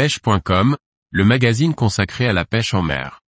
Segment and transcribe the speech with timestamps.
[0.00, 0.78] pêche.com,
[1.10, 3.20] le magazine consacré à la pêche en mer.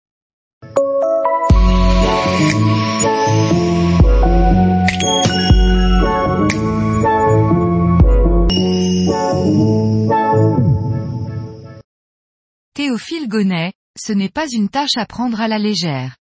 [12.72, 16.16] Théophile Gonnet, ce n'est pas une tâche à prendre à la légère.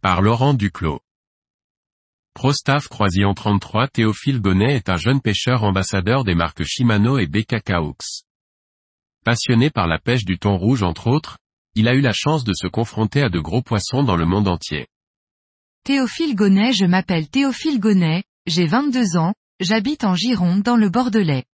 [0.00, 1.00] Par Laurent Duclos.
[2.34, 7.96] Prostaff Croisillon 33 Théophile Gonnet est un jeune pêcheur ambassadeur des marques Shimano et BKKaux.
[9.24, 11.36] Passionné par la pêche du thon rouge entre autres,
[11.74, 14.48] il a eu la chance de se confronter à de gros poissons dans le monde
[14.48, 14.86] entier.
[15.84, 21.44] Théophile Gonnet Je m'appelle Théophile Gonnet, j'ai 22 ans, j'habite en Gironde dans le Bordelais.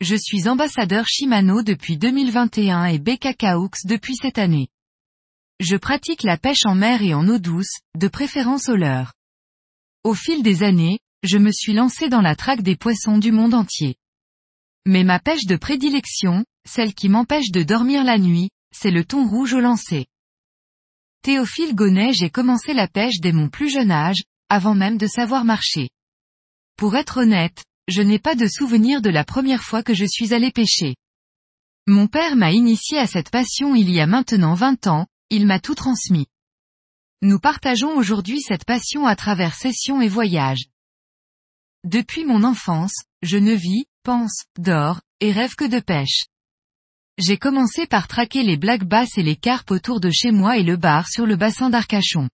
[0.00, 4.68] Je suis ambassadeur Shimano depuis 2021 et BKKaux depuis cette année.
[5.60, 9.14] Je pratique la pêche en mer et en eau douce, de préférence au leurre.
[10.02, 13.54] Au fil des années, je me suis lancé dans la traque des poissons du monde
[13.54, 13.96] entier.
[14.84, 19.26] Mais ma pêche de prédilection, celle qui m'empêche de dormir la nuit, c'est le thon
[19.28, 20.06] rouge au lancer.
[21.22, 25.44] Théophile Gonnet j'ai commencé la pêche dès mon plus jeune âge, avant même de savoir
[25.44, 25.88] marcher.
[26.76, 30.34] Pour être honnête, je n'ai pas de souvenir de la première fois que je suis
[30.34, 30.96] allé pêcher.
[31.86, 35.60] Mon père m'a initié à cette passion il y a maintenant 20 ans, il m'a
[35.60, 36.26] tout transmis.
[37.22, 40.66] Nous partageons aujourd'hui cette passion à travers sessions et voyages.
[41.84, 46.24] Depuis mon enfance, je ne vis, pense, dors, et rêve que de pêche.
[47.16, 50.64] J'ai commencé par traquer les black bass et les carpes autour de chez moi et
[50.64, 52.28] le bar sur le bassin d'Arcachon.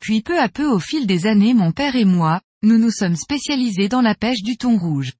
[0.00, 3.16] Puis peu à peu au fil des années mon père et moi, nous nous sommes
[3.16, 5.12] spécialisés dans la pêche du thon rouge.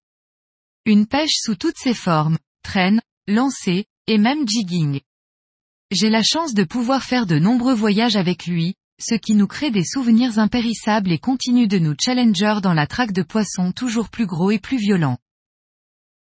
[0.86, 5.00] Une pêche sous toutes ses formes, traîne, lancer, et même jigging.
[5.90, 9.70] J'ai la chance de pouvoir faire de nombreux voyages avec lui, ce qui nous crée
[9.70, 14.26] des souvenirs impérissables et continue de nous challenger dans la traque de poissons toujours plus
[14.26, 15.18] gros et plus violents.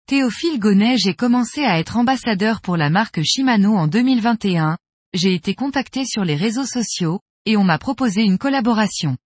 [0.07, 4.79] Théophile Gonnet j'ai commencé à être ambassadeur pour la marque Shimano en 2021,
[5.15, 9.17] j'ai été contacté sur les réseaux sociaux, et on m'a proposé une collaboration.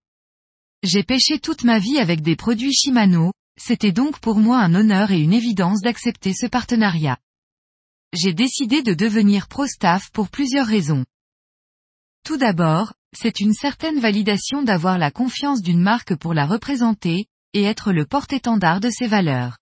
[0.82, 5.10] J'ai pêché toute ma vie avec des produits Shimano, c'était donc pour moi un honneur
[5.10, 7.18] et une évidence d'accepter ce partenariat
[8.16, 11.04] j'ai décidé de devenir pro-staff pour plusieurs raisons.
[12.24, 17.62] Tout d'abord, c'est une certaine validation d'avoir la confiance d'une marque pour la représenter, et
[17.62, 19.58] être le porte-étendard de ses valeurs.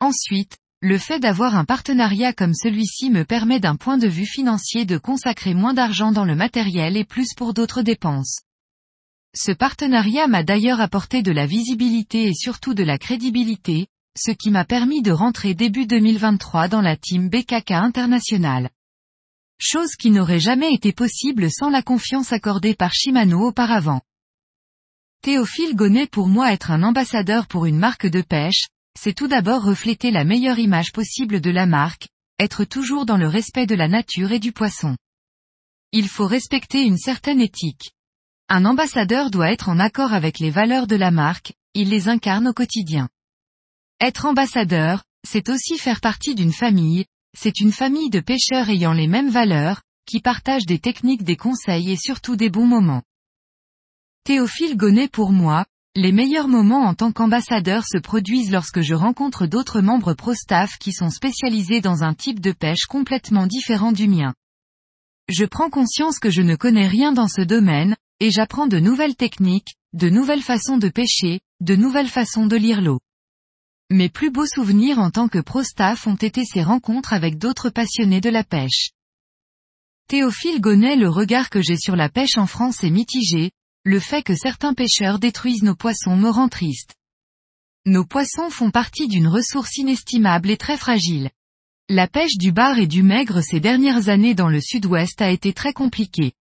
[0.00, 4.86] Ensuite, le fait d'avoir un partenariat comme celui-ci me permet d'un point de vue financier
[4.86, 8.40] de consacrer moins d'argent dans le matériel et plus pour d'autres dépenses.
[9.36, 13.88] Ce partenariat m'a d'ailleurs apporté de la visibilité et surtout de la crédibilité,
[14.18, 18.70] ce qui m'a permis de rentrer début 2023 dans la team BKK International.
[19.60, 24.00] Chose qui n'aurait jamais été possible sans la confiance accordée par Shimano auparavant.
[25.22, 28.68] Théophile Gonnet pour moi être un ambassadeur pour une marque de pêche,
[28.98, 32.08] c'est tout d'abord refléter la meilleure image possible de la marque,
[32.38, 34.96] être toujours dans le respect de la nature et du poisson.
[35.92, 37.92] Il faut respecter une certaine éthique.
[38.48, 42.48] Un ambassadeur doit être en accord avec les valeurs de la marque, il les incarne
[42.48, 43.08] au quotidien.
[44.00, 47.04] Être ambassadeur, c'est aussi faire partie d'une famille,
[47.36, 51.92] c'est une famille de pêcheurs ayant les mêmes valeurs, qui partagent des techniques des conseils
[51.92, 53.02] et surtout des bons moments.
[54.24, 55.66] Théophile Gonnet pour moi,
[56.00, 60.94] les meilleurs moments en tant qu'ambassadeur se produisent lorsque je rencontre d'autres membres pro-staff qui
[60.94, 64.32] sont spécialisés dans un type de pêche complètement différent du mien.
[65.28, 69.14] Je prends conscience que je ne connais rien dans ce domaine, et j'apprends de nouvelles
[69.14, 73.00] techniques, de nouvelles façons de pêcher, de nouvelles façons de lire l'eau.
[73.90, 78.22] Mes plus beaux souvenirs en tant que pro-staff ont été ces rencontres avec d'autres passionnés
[78.22, 78.92] de la pêche.
[80.08, 83.50] Théophile Gonnet le regard que j'ai sur la pêche en France est mitigé,
[83.84, 86.94] le fait que certains pêcheurs détruisent nos poissons me rend triste.
[87.86, 91.30] Nos poissons font partie d'une ressource inestimable et très fragile.
[91.88, 95.54] La pêche du bar et du maigre ces dernières années dans le sud-ouest a été
[95.54, 96.32] très compliquée.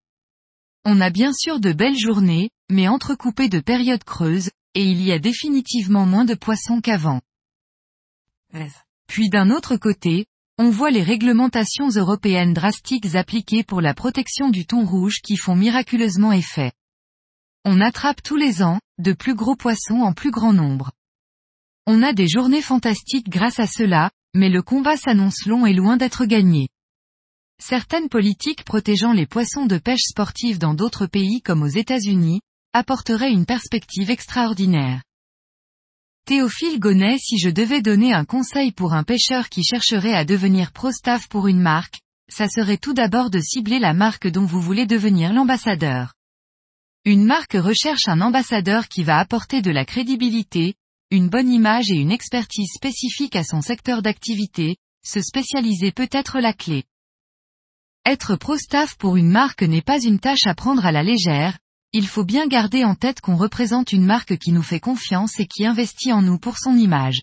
[0.84, 5.12] On a bien sûr de belles journées, mais entrecoupées de périodes creuses, et il y
[5.12, 7.22] a définitivement moins de poissons qu'avant.
[9.08, 10.26] Puis d'un autre côté,
[10.58, 15.56] on voit les réglementations européennes drastiques appliquées pour la protection du thon rouge qui font
[15.56, 16.74] miraculeusement effet.
[17.66, 20.92] On attrape tous les ans, de plus gros poissons en plus grand nombre.
[21.86, 25.98] On a des journées fantastiques grâce à cela, mais le combat s'annonce long et loin
[25.98, 26.70] d'être gagné.
[27.62, 32.42] Certaines politiques protégeant les poissons de pêche sportive dans d'autres pays comme aux États-Unis,
[32.74, 35.02] apporteraient une perspective extraordinaire.
[36.26, 40.72] Théophile Gonnet si je devais donner un conseil pour un pêcheur qui chercherait à devenir
[40.72, 42.00] pro-staff pour une marque,
[42.32, 46.14] ça serait tout d'abord de cibler la marque dont vous voulez devenir l'ambassadeur.
[47.06, 50.76] Une marque recherche un ambassadeur qui va apporter de la crédibilité,
[51.12, 56.40] une bonne image et une expertise spécifique à son secteur d'activité, se spécialiser peut être
[56.40, 56.84] la clé.
[58.06, 61.58] Être pro-staff pour une marque n'est pas une tâche à prendre à la légère,
[61.94, 65.48] il faut bien garder en tête qu'on représente une marque qui nous fait confiance et
[65.48, 67.22] qui investit en nous pour son image.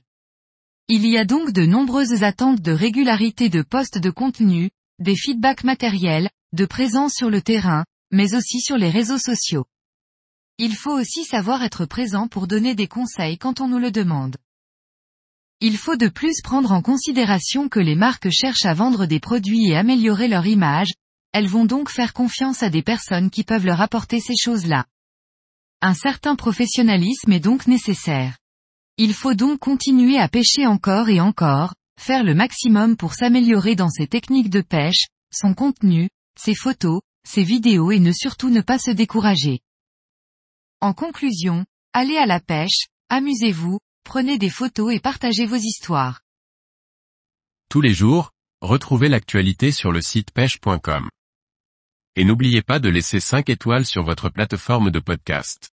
[0.88, 5.64] Il y a donc de nombreuses attentes de régularité de postes de contenu, des feedbacks
[5.64, 7.84] matériels, de présence sur le terrain,
[8.16, 9.66] mais aussi sur les réseaux sociaux.
[10.56, 14.36] Il faut aussi savoir être présent pour donner des conseils quand on nous le demande.
[15.60, 19.68] Il faut de plus prendre en considération que les marques cherchent à vendre des produits
[19.68, 20.94] et améliorer leur image,
[21.32, 24.86] elles vont donc faire confiance à des personnes qui peuvent leur apporter ces choses-là.
[25.82, 28.38] Un certain professionnalisme est donc nécessaire.
[28.96, 33.90] Il faut donc continuer à pêcher encore et encore, faire le maximum pour s'améliorer dans
[33.90, 36.08] ses techniques de pêche, son contenu,
[36.38, 39.60] ses photos, ses vidéos et ne surtout ne pas se décourager.
[40.80, 46.20] En conclusion, allez à la pêche, amusez-vous, prenez des photos et partagez vos histoires.
[47.68, 48.30] Tous les jours,
[48.60, 51.08] retrouvez l'actualité sur le site pêche.com.
[52.14, 55.70] Et n'oubliez pas de laisser 5 étoiles sur votre plateforme de podcast.